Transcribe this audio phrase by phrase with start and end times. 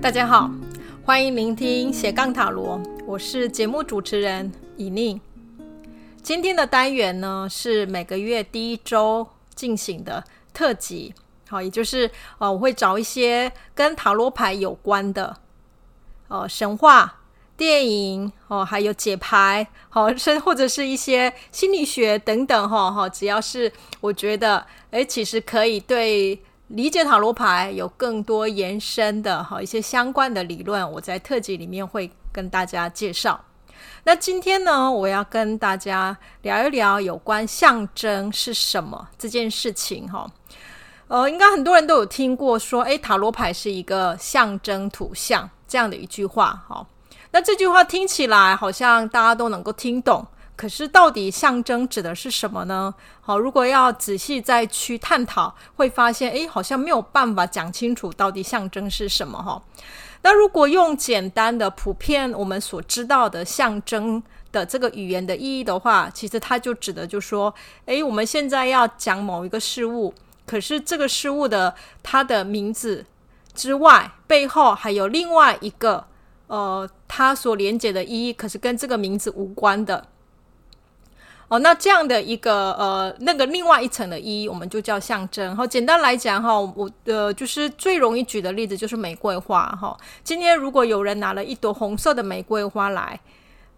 [0.00, 0.48] 大家好，
[1.04, 5.20] 欢迎聆听斜杠塔罗，我是节目主持人以宁。
[6.22, 9.26] 今天的单元呢是每个月第一周
[9.56, 10.22] 进行的
[10.54, 11.12] 特辑，
[11.48, 12.08] 好，也就是
[12.38, 15.36] 呃我会找一些跟塔罗牌有关的，
[16.28, 17.22] 呃神话、
[17.56, 26.40] 电影哦，还有解牌，好， 甚或者是一些心理学等等，哈哈，只要是我觉得，诶，其实可以对。
[26.68, 33.42] 理解塔罗牌有更多延伸的哈一些相关的理论，我在特辑里面会跟大家介绍。
[34.04, 40.30] 那今天呢，我要跟大家聊一聊有关象征是什么这件事情哈。
[41.06, 46.86] 呃，应该很多人都有听过说，诶，塔罗牌是一个象征图像这样的一句话哈。
[47.30, 50.26] 那这句话听起来好像大家都能够听懂。
[50.58, 52.92] 可是，到底象征指的是什么呢？
[53.20, 59.62] 好，如果要仔细再去探讨，会发现，诶，好像没有办法讲清楚到底象征是什么哈。
[60.22, 67.54] 那如果用简单的、普遍我们所知道的象征的这个语言的意义的话，其实它就指的就说，
[67.86, 70.12] 诶，我们现在要讲某一个事物，
[70.44, 71.72] 可是这个事物的
[72.02, 73.06] 它的名字
[73.54, 76.04] 之外，背后还有另外一个，
[76.48, 80.08] 呃，它所连接的意义，可是跟这个名字无关的。
[81.48, 85.56] 哦，那这样的一个呃，那个另外一层的一，我们就叫象征。
[85.56, 89.96] 好，简单来讲哈，我呃就是最容易举的例子就是玫瑰花哈。
[90.22, 93.18] 今天如果有人拿了一朵红色的玫瑰花来，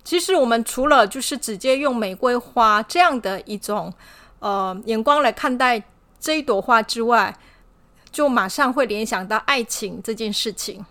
[0.03, 3.93] 其实我们除了就是直接用玫瑰花这样的一种
[4.41, 5.81] 呃眼光来看待
[6.19, 7.33] 这一朵花之外，
[8.11, 10.85] 就马上会联想到爱情这件事情。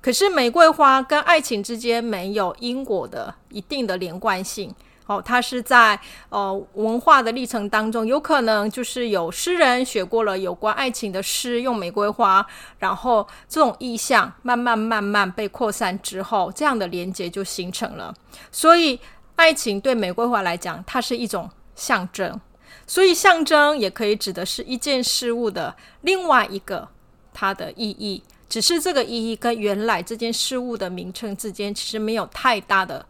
[0.00, 4.74] 可是玫瑰花跟爱情之间没有因果的一定的连贯性。
[5.08, 12.46] 哦，它是在呃文化的历程当中，有可能就是有诗人写过了有关爱情的诗，用玫瑰花，
[12.78, 18.14] 然后这种意象慢慢慢慢被扩散之后，这样的连接就形成了。
[18.52, 19.00] 所以，
[19.36, 22.38] 爱情对玫瑰花来讲，它是一种象征。
[22.86, 26.86] 所以，象征也可以指的是一件事物的另外一个
[27.32, 33.06] 它的意义，只是这个意义跟原来这件事物的名称之间其实没有太大的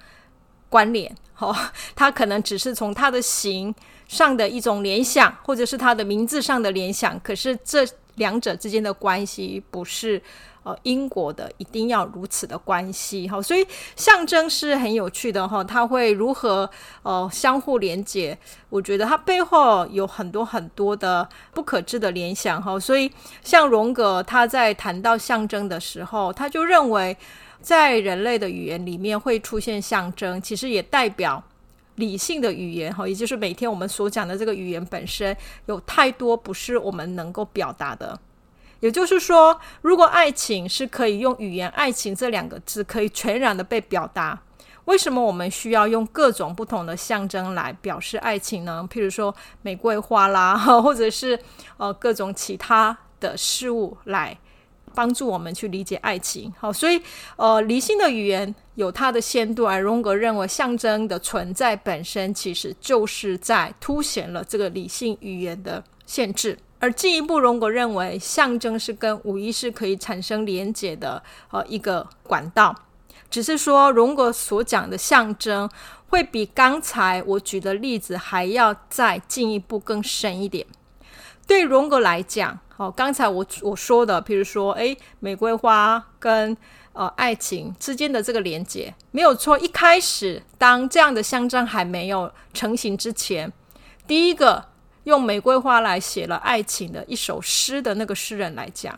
[0.68, 1.12] 关联。
[1.38, 1.54] 哦，
[1.94, 3.72] 他可能只是从他的形
[4.08, 7.18] 上的一种联想，或者是他的名字上的联想。
[7.20, 10.20] 可是这两者之间的关系不是
[10.64, 13.28] 呃因果的，一定要如此的关系。
[13.28, 16.68] 哈，所以象征是很有趣的哈，它会如何
[17.04, 18.36] 呃相互连接？
[18.68, 22.60] 我觉得它背后有很多很多的不可知的联想。
[22.60, 23.08] 哈，所以
[23.44, 27.16] 像荣格他在谈到象征的时候，他就认为。
[27.60, 31.42] 在人类的语言里面会出现象征，其实也代表
[31.96, 35.36] 理性的语言哈，也就是每天我们所讲的这个语言本身
[35.66, 38.18] 有太多不是我们能够表达的。
[38.80, 44.40] 也就是说，如果爱情是可以用语言“爱情”这两个字可以全然的被表达，
[44.84, 48.88] 为什么我们需要用各种不同的象征来表示爱情呢？
[48.88, 51.36] 譬如说玫瑰花啦，或者是
[51.76, 54.38] 呃各种其他的事物来。
[54.94, 57.00] 帮助我们去理解爱情，好，所以
[57.36, 66.58] 呃，理性的语言有它的限度，而荣格认为象征的存在本身其实就是在凸显了这个理性语言的限制。
[66.80, 71.20] 而进一步，荣格认为象征是跟无意识可以产生连结的
[71.50, 72.72] 呃一个管道，
[73.28, 75.68] 只是说荣格所讲的象征
[76.06, 80.64] 会比刚才我举的例子还要再进一步更深一点。
[81.48, 82.56] 对荣格来讲。
[82.76, 86.56] 哦，刚才我我说的，比如说，诶，玫瑰花跟
[86.92, 89.58] 呃爱情之间的这个连接没有错。
[89.58, 93.52] 一开始，当这样的象征还没有成型之前，
[94.06, 94.64] 第一个
[95.02, 98.96] 用玫瑰花来写了爱情的一首诗的那个诗人来讲，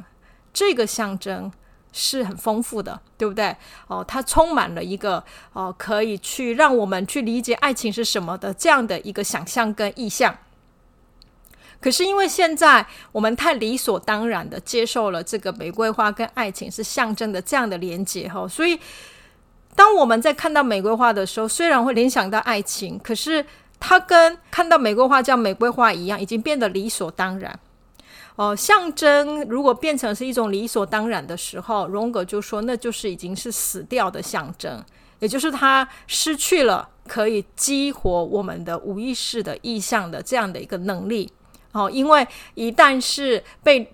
[0.53, 1.51] 这个象征
[1.91, 3.57] 是很丰富的，对不对？
[3.87, 5.25] 哦，它充满了一个
[5.55, 10.37] 哦，可以去让我们去理解爱情是什么的这样的一个想象跟意象。
[11.81, 18.79] 可是因为现在我们太理所当然的接受了这个玫瑰花跟爱情是象征的这样的连结哈，所以
[19.75, 23.45] 当我们在看到玫瑰花的时候，虽然会联想到爱情，可是
[23.79, 27.59] 它跟看到玫瑰花叫玫瑰花一样，已经变得理所当然。
[28.37, 34.85] 哦，象征如果变成是一种理所当然的时候，荣格就说那就是已经是死掉的象征，
[35.19, 41.31] 也就是它失去了可以激活我们的无意识的意象的这样的一个能力。
[41.73, 43.93] 哦，因为一旦是被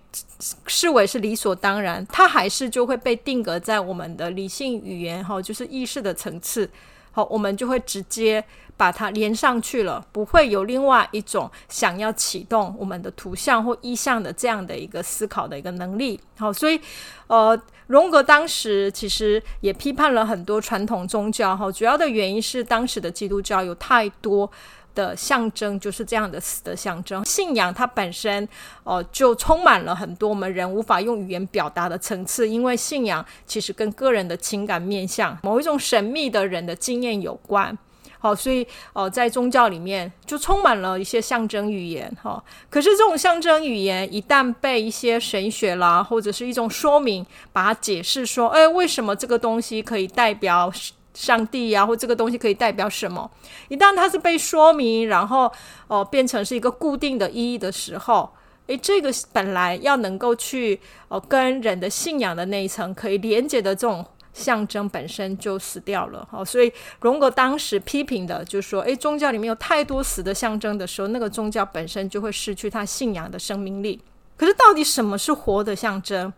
[0.65, 6.67] 视为是理所当然，它还是就会被定格在我们的理性语言，哈，就是意识的层次，
[7.11, 8.43] 好，我们就会直接
[8.75, 16.19] 把它连上去了，不会有另外一种想要启动我们的图像或意象的这样的一个思考的一个能力。
[16.39, 16.81] 好，所以
[17.27, 24.49] 呃，荣格当时其实也批判了很多传统宗教，哈，主要的原因是当时的基督教有太多。
[24.97, 28.47] 的象征就是这样的死的象征，信仰它本身
[28.83, 37.77] 哦、就充满了很多我们人无法用语言表达的层次，因为信仰其实跟个人的情感面向、某一种神秘的人的经验有关。
[38.19, 42.43] 好，所以哦、在宗教里面就充满了一些象征语言哈。
[42.67, 47.23] 可是这种象征语言一旦被一些神学啦或者是一种说明
[47.53, 50.73] 把它解释说，哎，为什么这个东西可以代表？
[51.17, 53.29] 上帝呀、啊，或这个东西可以代表什么？
[53.69, 55.51] 一旦它是被说明，然后
[55.87, 58.29] 哦、变成是一个固定的意义的时候，
[58.67, 66.27] 诶，这个本来要能够去哦、跟人的信仰的那一层可以连接的这种象征本身就死掉了。
[66.31, 66.71] 哦，所以
[67.01, 73.99] 荣格当时批评的就是说，诶，宗教里面有太多死的象征的时候，那个宗教本身就会失去它信仰的生命力。
[74.37, 76.31] 可是到底什么是活的象征？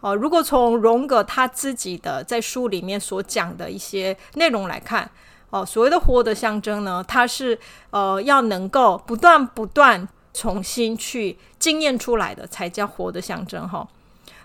[0.00, 5.10] 哦，如果从荣格他自己的在书里面所讲的一些内容来看，
[5.50, 7.58] 哦，所谓的活的象征呢，它是
[7.90, 13.86] 呃要能够不断不断重新去经验出来的，才叫活的象征哈。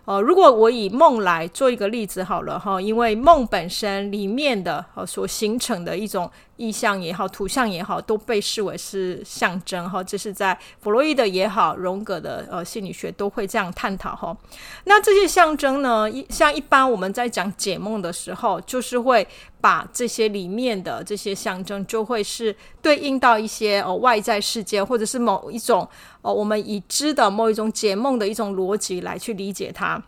[0.06, 10.04] 呃，如果我以梦来做一个例子好了哈，因为梦本身里面的呃所形成的一种意象也好，图像也好，都被视为是象征哈。
[10.04, 14.36] 这是在弗洛伊德也好，荣格的呃心理学都会这样探讨哈。
[14.86, 19.28] 那这些象征呢，一像一般我们在讲解梦的时候，就是会
[19.60, 25.88] 把这些里面的这些象征，就会是对应到一些呃外在世界，或者是某一种。
[26.22, 30.02] 哦，我们已知的某一种解梦的一种逻辑来去理解它。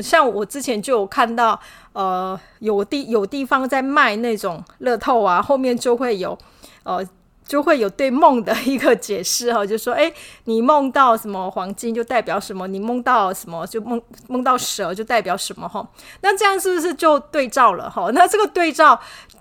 [0.00, 1.58] 像我之前就有看到，
[1.92, 6.36] 呃，有地有地方在卖那种乐透啊，后面就会有，
[6.82, 7.06] 呃，
[7.48, 10.12] 就会有对梦的一个解释哈，就说，诶，
[10.44, 15.84] 你梦到什么黄金就代表什么，你梦到什么就梦梦到蛇就代表什么哈。
[16.22, 18.08] 那这样是不是就对照了哈？
[18.12, 19.00] 那这个对照。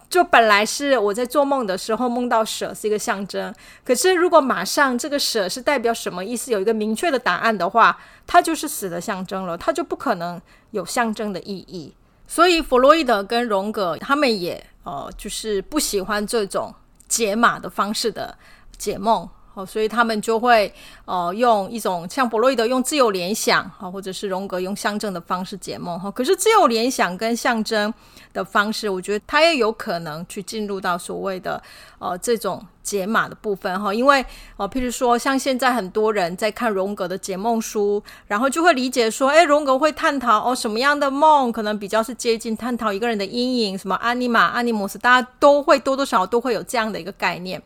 [0.10, 11.94] 就本来是我在做梦的时候梦到蛇是一个象征，可是如果马上这个蛇是代表什么意思，有一个明确的答案的话，它就是死的象征了，它就不可能有象征的意义。
[12.26, 16.74] 所以弗洛伊德跟荣格他们也呃就是不喜欢这种
[17.08, 18.38] 解码的方式的
[18.78, 19.30] 解梦。
[19.58, 20.72] 哦，所以他们就会
[21.06, 26.12] 呃用一种像弗洛伊德用自由联想，哈，或者是荣格用象征的方式解梦，哈。
[26.12, 27.92] 可是自由联想跟象征
[28.34, 31.60] 的方式，我觉得它也有可能去进入到所谓的
[31.98, 33.92] 呃这种解码的部分，哈。
[33.92, 34.24] 因为
[34.58, 47.60] 呃，譬如说像现在很多人在看荣格的解梦书，然后就会理解说，诶，荣格会探讨哦什么样的梦可能比较是接近探讨一个人的阴影，什么阿尼玛、阿尼摩斯，大家都会多多少少都会有这样的一个概念。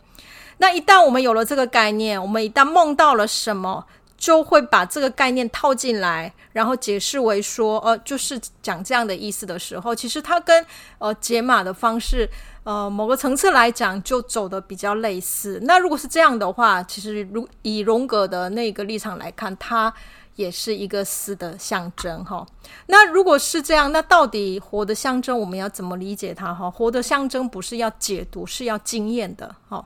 [0.61, 3.83] 那一旦我们有了这个概念，我们一旦梦到了什么，
[4.15, 10.63] 就会把这个概念套进来，然后解释为说，呃，就是讲这样的意思的时候，其实它跟
[10.99, 12.29] 呃解码的方式，
[12.63, 15.59] 呃，某个层次来讲，就走得比较类似。
[15.63, 19.91] 那如果是这样的话，其实如以荣格的那个立场来看，它
[20.35, 22.45] 也是一个死的象征哈。
[22.85, 26.69] 那如果是这样，那到底活的象征我们要怎么理解它哈？
[26.69, 29.83] 活的象征不是要解读，是要经验的哈。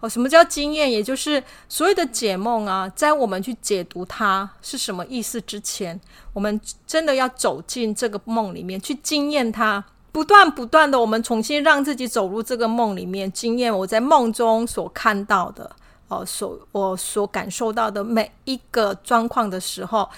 [0.00, 0.90] 哦，什么叫经验？
[0.90, 6.00] 也就是所谓的解梦啊，在我们去解读它是什么意思之前，
[6.32, 15.68] 我们真的要走进这个梦里面去经验它，不断不断的，我们重新让自己走入这个梦里面，经验我在梦中所看到的，
[16.06, 20.08] 哦，所我所感受到的每一个状况的时候，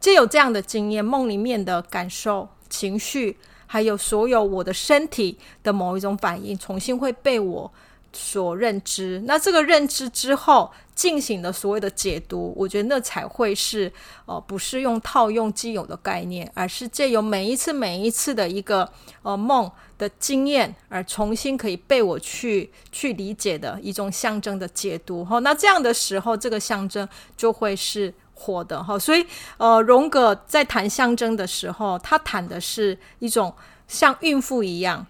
[0.00, 7.70] 借有这样的经验，梦里面的感受、情绪，还有所有我的身体的某一种反应，重新会被我。
[8.18, 13.90] 所认知，那这个认知之后进行的所谓的解读，我觉得那才会是
[14.26, 18.90] 呃，不是用套用既有的概念，而是借由每一次每一次的一个
[19.22, 25.24] 呃梦的经验，而重新可以被我去去理解的一种象征的解读。
[25.24, 28.82] 哈，那这样的时候，这个象征就会是活的。
[28.82, 29.24] 哈，所以
[29.58, 33.54] 呃，荣格在谈象征的时候，他谈的是一种
[33.86, 35.06] 像孕妇一样。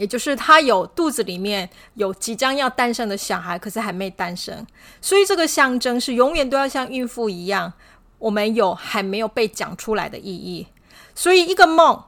[0.00, 4.66] 也就是他有肚子里面有即将要诞生的小孩，可是还没诞生，
[5.02, 7.70] 所以这个象征是永远都要像孕妇一样，
[8.18, 10.66] 我们有还没有被讲出来的意义。
[11.14, 12.02] 所以一个梦，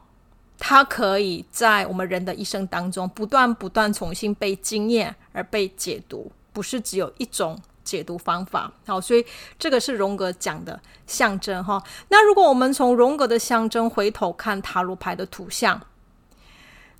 [0.58, 8.72] 它可以在我们人的一生当中不断不断重新被经验而被解读，不是只有一种解读方法。
[8.86, 9.22] 好，所以
[9.58, 11.82] 这个是荣格讲的象征哈。
[12.08, 15.78] 那如果我们从荣格的象征回头看塔罗牌的图像。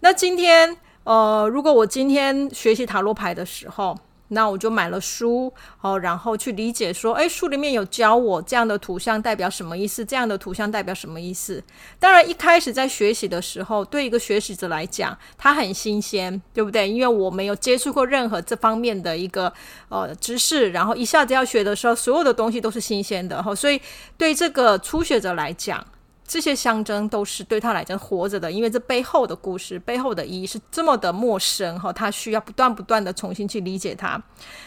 [0.04, 3.97] 那今天，呃，如果我今天学习塔罗牌的时候，
[4.30, 11.62] 那我就买了书哦，然后去理解说，诶，书里面有教我这样的图像代表什么意思，这样的图像代表什么意思。
[12.00, 16.88] 当然，一开始在学习的时候，对一个学习者来讲，它很新鲜，对不对？
[16.90, 19.52] 因为我没有接触过任何这方面的一个
[19.88, 23.80] 呃知识，然后一下子要学的时候，所有的东西都是新鲜的哈，所以
[24.18, 25.87] 对这个初学者来讲。
[26.32, 34.18] 这些象征都是对他来讲活着的，因为这背后的故事、背后的意义是这么的陌生哈，他需要不断不断的重新去理解它。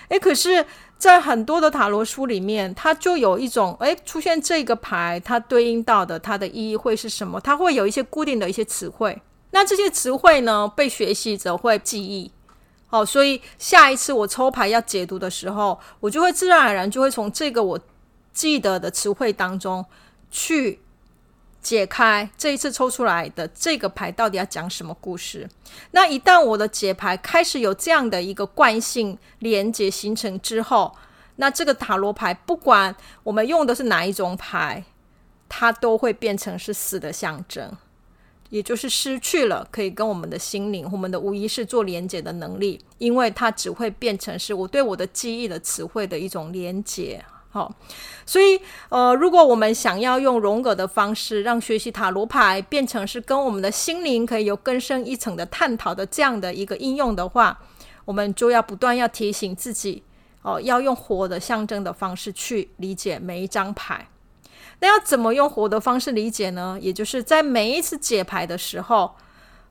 [0.10, 0.64] 诶，可是，
[1.00, 7.42] 在很多的塔罗书里面，它就有一种诶，出现这个牌，它对应到的它的意义会是什么？
[7.42, 9.20] 它会有一些固定的一些词汇。
[9.50, 12.32] 那这些词汇呢，被学习者会记忆。
[12.86, 17.80] 好，所以下一次我抽牌要解读的时候，我就会自然而然就会从这个我
[18.32, 19.84] 记得的词汇当中
[20.30, 20.82] 去。
[21.66, 25.50] 解开这一次抽出来的这个牌到底要讲什么故事？
[25.90, 30.96] 那一旦我的解牌开始有这样的一个惯性连接形成之后，
[31.38, 34.84] 那这个塔罗牌不管我们用的是哪一种牌，
[35.50, 37.76] 它都会变成是死的象征，
[38.52, 47.26] 也就是失去了可以跟我们的心灵、我们的无意识做连接的能力，因为它只会变成是我对我的记忆的词汇的一种连接。
[47.56, 47.74] 好，
[48.26, 48.60] 所以
[48.90, 57.58] 呃，如果我们想要用荣格的方式，让学习塔罗牌变成是跟我们的心灵可以有更深一层的探讨的这样的一个应用的话，
[58.04, 60.04] 我们就要不断要提醒自己
[60.42, 64.06] 哦，要用活的象征的方式去理解每一张牌。
[64.82, 66.78] 那要怎么用活的方式理解呢？
[66.82, 69.16] 也就是在每一次解牌的时候，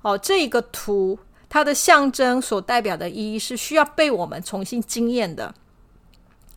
[0.00, 1.18] 哦，这个图
[1.50, 5.54] 它的象征所代表的意义是需要被我们重新经验的。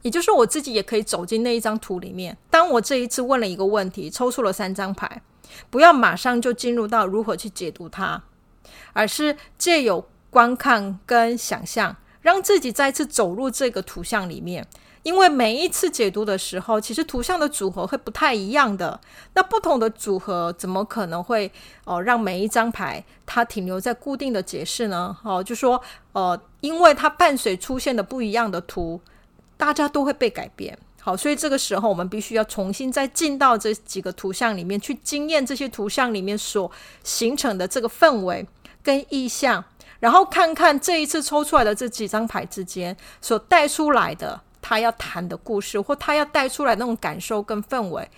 [0.08, 2.38] 也就是我自己也可以走进那一张图里面。
[2.50, 5.22] 当我这一次问了一个问题，抽出了三张牌，
[5.70, 8.24] 不要马上就进入到如何去解读它，
[8.94, 14.66] 而是借由观看跟想象，让自己再次走入这个图像里面。
[15.04, 18.98] 因为每一次解读的时候，其实图像的组合会不太一样的。
[19.34, 21.52] 那不同的组合，怎么可能会
[21.84, 25.18] 哦让每一张牌它停留在固定的解释呢？
[25.24, 25.82] 哦，就说
[26.14, 29.02] 呃，因为它伴随出现的不一样的图。
[29.58, 36.72] 大家都会被改变，好，所以这个时候我们必须要重新再进到这几个图像里面去经验这些图像里面所
[37.04, 38.48] 形成的这个氛围
[38.84, 39.64] 跟意象，
[40.00, 48.10] 然后看看这一次抽出来的这几张牌之间所带出来的他要谈的故事，或他要带出来那种感受跟氛围，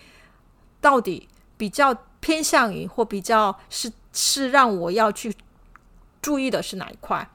[0.81, 5.33] 到底比较偏向于或比较是是让我要去
[6.21, 7.29] 注意的是哪一块？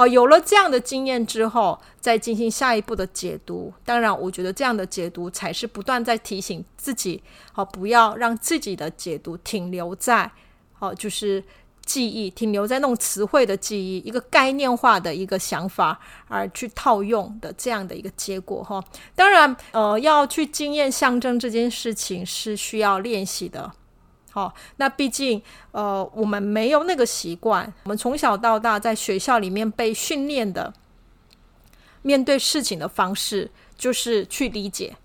[0.00, 3.70] 哦，有了这样的经验之后，再进行下一步的解读。
[3.84, 10.32] 当然，我觉得这样的解读才是不断在提醒自己，好，不要让自己的解读停留在，
[10.78, 11.44] 哦，就是
[11.84, 18.64] 记忆停留在那种词汇的记忆，一个概念化的一个想法而去套用的这样的一个结果。
[18.64, 18.82] 哈，
[19.14, 23.70] 当然，呃，要去经验象征这件事情是需要练习的。
[24.30, 27.72] 好，那毕竟，呃，我们没有那个习惯。
[27.82, 30.72] 我们从小到大在学校里面被训练的，
[32.02, 34.96] 面对事情的方式就是去理解。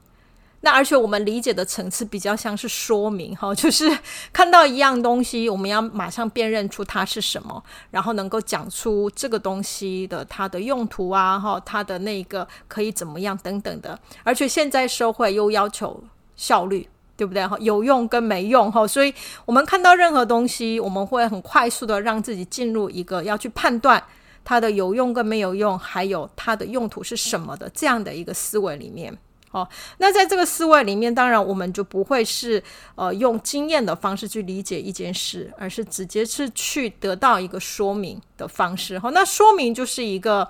[0.61, 3.85] 那而且我们理解的层次比较像是说明，哈，就是
[4.33, 13.99] 看到一样东西，我们要马上辨认出它是什么，然后能够讲出这个东西的它的用途啊，哈，它的那个可以怎么样等等的。
[14.23, 16.03] 而且现在社会又要求
[16.35, 16.87] 效率。
[17.17, 17.45] 对不对？
[17.47, 19.13] 哈，有用跟没用哈，所以
[19.45, 24.03] 我们看到任何东西，我们会很快速的让自己进入一个要去判断
[24.43, 29.17] 它的有用跟没有用，还有它的用途是什么的这样的一个思维里面。
[29.51, 29.65] 哦，
[29.99, 32.61] 那在这个思维里面，当然我们就不会是
[32.95, 38.99] 呃用经验的方式去理解一件事，而是直接是去得到一个说明的方式。
[38.99, 40.45] 哈，那说明就是一个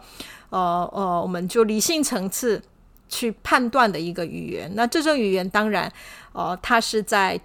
[0.49, 2.59] 呃呃，我们就理性层次。
[3.07, 5.91] 去判断的一个语言，那这种语言当然，
[6.33, 7.39] 呃，它是在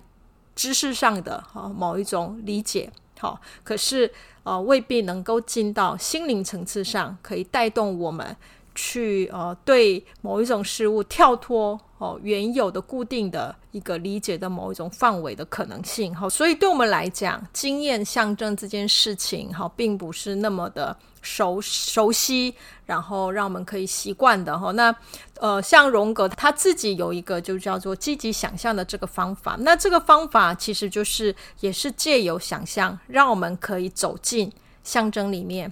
[0.54, 4.10] 知识上的啊、某一种理解，好、可是
[4.42, 8.36] 呃未必能够进到心灵层次上，可以带动我们
[8.74, 20.96] 去呃对某一种事物跳脱哦、原有的固定的一个理解的某一种范围的可能性，好、呃，所以对我们来讲，经验象征这件事情，好、呃，并不是那么的。
[21.22, 22.54] 熟熟悉，
[22.86, 24.72] 然后让我们可以习惯的哈。
[24.72, 24.96] 那
[25.38, 29.54] 呃，像荣格他自己有一个就叫做积极想象的这个方法。
[29.60, 34.50] 那这个方法其实就是也是借由想象，让我们可以走进
[34.82, 35.70] 象征里面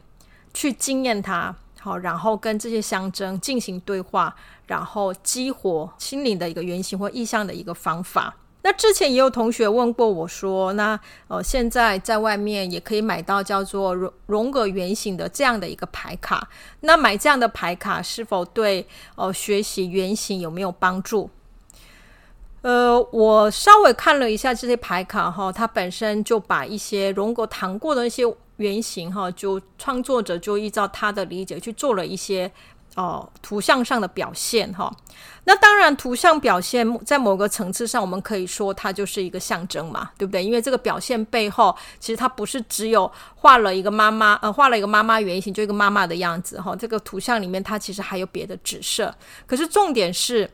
[0.53, 4.35] 去经验它，好，然后跟这些象征进行对话，
[4.67, 8.35] 然后激活心灵的一个原型或意象的一个方法。
[8.63, 16.49] 那之前也有同学问过我说，那呃，现在在外面也可以买到叫做荣荣格原型的这样的一个牌卡，
[16.81, 21.31] 那买这样的牌卡是否对呃学习原型有没有帮助？
[22.63, 28.25] 呃，我稍微看了一下这些牌卡哈，它本身就把一些荣格谈过的一些
[28.59, 32.49] 原型哈，就创作者就依照他的理解去做了一些
[32.95, 34.95] 哦图像上的表现哈。
[35.45, 40.45] 那当然，图像表现在某个层次上，我们可以说它就是一个象征嘛，对不对？
[40.45, 46.77] 因为这个表现背后，其实它不是只有画了一个妈妈，呃，画了一个妈妈原型，就一个妈妈的样子哈。
[46.77, 49.15] 这个图像里面，它其实还有别的指涉。
[49.47, 50.51] 可是重点是。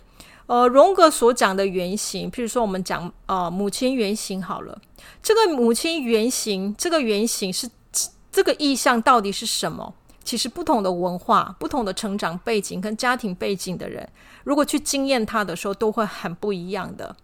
[0.46, 4.78] 呃，荣格所讲的原型，譬如说我们讲呃母亲原型好了，
[5.22, 7.66] 这个母亲原型，这个原型是
[8.34, 9.94] 这个意象到底是什么？
[10.24, 14.08] 其实不同的文化、不同的成长背景跟家庭背景的人，
[14.42, 17.14] 如果去经验它的时候，都会很不一样的。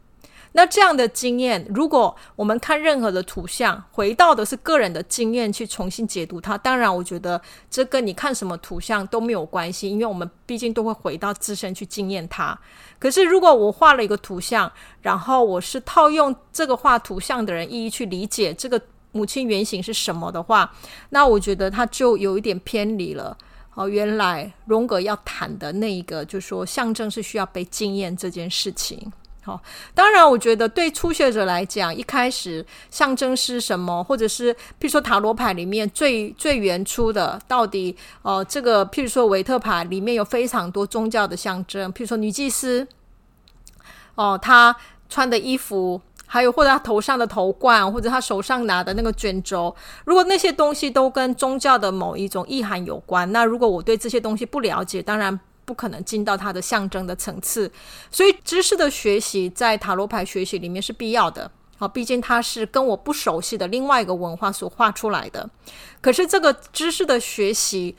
[0.53, 12.57] 那这样的经验，如果我们看任何的图像，回到的是个人的经验去重新解读它，当然，我觉得这跟你看什么图像都没有关系，因为我们毕竟都会回到自身去经验它。
[13.01, 14.71] 可是，如果我画了一个图像，
[15.03, 18.81] 然后我是套用这个画图像的人意义去理解这个
[19.13, 20.73] 母亲原型是什么的话，
[21.11, 23.37] 那我觉得他就有一点偏离了。
[23.75, 29.11] 哦，原来荣格要谈的那一个，就是说象征是需要被经验这件事情。
[29.43, 29.63] 好，
[29.95, 42.87] 当然，我觉得对初学者来讲，一开始象征是什么，或者是譬如说塔罗牌里面最最原初的，到底呃，这个譬如说维特牌里面有非常多宗教的象征，譬如说女祭司，
[44.15, 44.77] 哦、她
[45.09, 45.99] 穿的衣服，
[46.31, 55.39] 还有或者他头上的头冠，或者他手上拿的那个卷轴，如果那些东西都跟宗教的某一种意涵有关，那如果我对这些东西不了解，当然。
[55.63, 57.71] 不可能进到它的象征的层次，
[58.11, 61.49] 所以知识的学习在塔罗牌学习里面是必要的。
[61.79, 65.49] 好，毕竟它是跟我不熟悉的另外一个文化所画出来的。
[66.01, 67.95] 可是这个知识的学习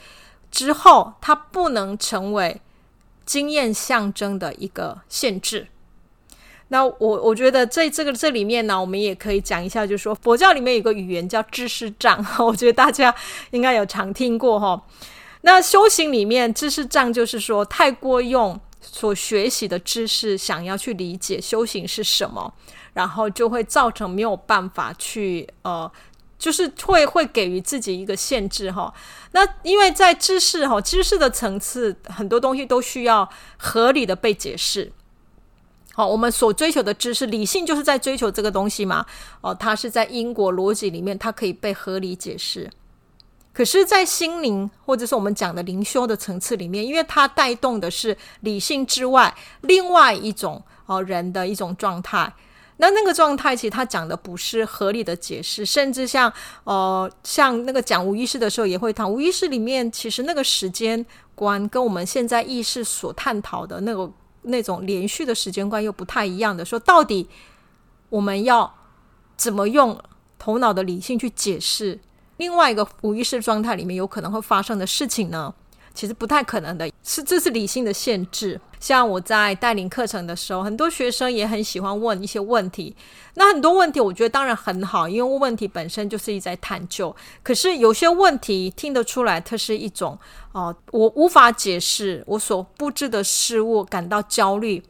[0.51, 2.59] 之后，它不能成为
[3.25, 5.67] 经验象征的一个限制。
[6.73, 13.13] 那我我觉得在这个这里面呢，我们也可以讲一下，就是说佛教里面有个语言叫知识障， 我觉得大家
[13.49, 14.81] 应该有常听过哈。
[15.41, 22.53] 那修行里面，知识障就是说，太过用所学习的知识想要去理解修行是什么，
[22.93, 25.91] 然后就会造成没有办法去呃，
[26.39, 28.93] 就是会会给予自己一个限制哈。
[29.33, 34.89] 那因为在知识哈，知识的层次，很多东西都需要合理的被解释。
[36.01, 39.05] 好，我们所追求的知识，理性就是在追求这个东西嘛。
[39.41, 42.67] 哦，它是在因果逻辑里面，它可以被合理解释。
[43.53, 52.33] 可是，在心灵或者是我们讲的灵修的层次里面，因为它带动的是理性之外另外一种哦人的一种状态。
[52.77, 56.33] 那那个状态其实它讲的不是合理的解释，甚至像
[56.63, 64.11] 呃像那个讲无意识的时候也会谈无意识里面，其实那个时间观跟我们现在意识所探讨的那个
[64.43, 66.65] 那种连续的时间观又不太一样的。
[66.65, 67.27] 说到底，
[68.09, 68.73] 我们要
[69.37, 70.01] 怎么用
[70.39, 71.99] 头脑的理性去解释？
[72.37, 75.53] 另外一个无意识状态里面有可能会发生的事情呢，
[75.93, 78.59] 其实不太可能的，是这是理性的限制。
[78.81, 82.93] 像我在带领课程的时候，很多学生也很喜欢问一些问题。
[83.35, 87.15] 那很多问题，我觉得当然很好，因为问题本身就是一在探究。
[87.43, 90.17] 可是有些问题听得出来，它是一种
[90.53, 94.83] 哦、我无法解释我所布置的事物，感到焦虑。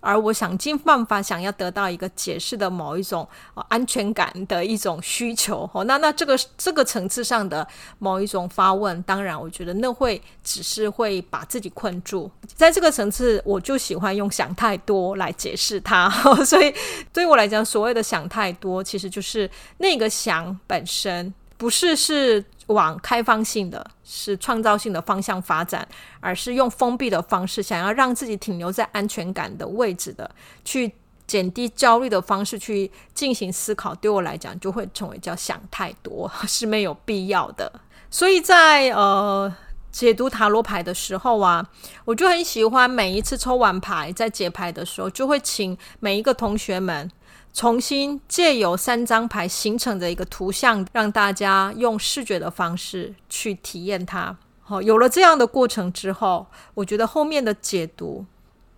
[0.00, 3.26] 而我想尽办法想要得到一个解释的某一种
[3.68, 7.66] 安全感的一种需求哦，那那这个这个层次上的
[7.98, 16.08] 某一种发问，当然我觉得那会只是会把自己困住，在这个层次，我就喜欢用想太多来解释它，
[16.46, 16.72] 所以
[17.12, 22.44] 对我来讲，所谓的想太多，其实就是那个想本身不是是。
[22.68, 25.86] 往开放性的是创造性的方向发展，
[26.20, 30.30] 而是用封闭的方式，想要让自己停留在安全感的位置的，
[30.64, 30.90] 去
[31.26, 37.70] 减低焦虑的方式去进行思考，对我来讲就会成为叫想太多， 是没有必要的。
[38.10, 39.54] 所以在呃
[39.90, 41.66] 解读塔罗牌的时候啊，
[42.04, 47.10] 我就很喜欢每一次抽完牌在解牌的时候，就会请每一个同学们。
[47.54, 54.36] 重新借由三张牌形成的一个图像，让大家用视觉的方式去体验它。
[54.60, 58.24] 好，有了这样的过程之后，我觉得后面的解读，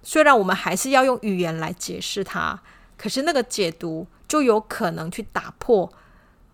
[0.02, 2.58] 虽然我们还是要用语言来解释它，
[2.96, 5.92] 可是那个解读就有可能去打破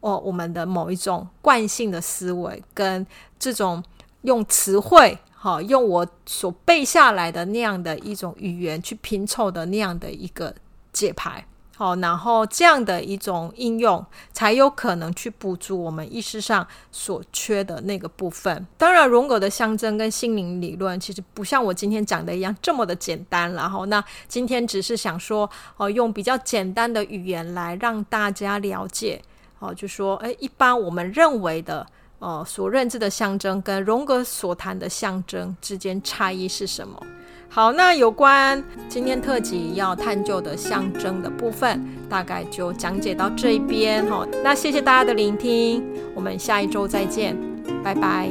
[0.00, 3.06] 哦我们的某一种惯性的思维，跟
[3.38, 3.84] 这种
[4.22, 10.54] 用词汇，好，用我所背下来的那样的一种语言去拼凑的那样的一个
[10.92, 11.46] 解牌。
[11.78, 14.02] 哦，然后这样的一种应用，
[14.32, 18.66] 才有可能去补足我们意识上所缺的那个部分。
[18.78, 23.52] 当然，荣格的象征跟心灵理论其实不像我今天讲的一样这么的简单。
[23.52, 29.20] 然后，那今天只是想说，哦，用比较简单的语言来让大家了解，
[29.58, 31.86] 哦，就说，诶，一般我们认为的，
[32.18, 37.00] 哦，所认知的象征跟荣格所谈的象征之间差异是什么？
[37.48, 44.26] 好，那有关今天特辑要探究的象征的部分，大概就讲解到这一边哈。
[44.42, 47.36] 那谢谢大家的聆听，我们下一周再见，
[47.84, 48.28] 拜拜。